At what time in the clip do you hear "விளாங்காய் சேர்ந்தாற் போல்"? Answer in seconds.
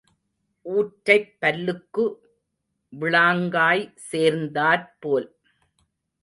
2.93-5.29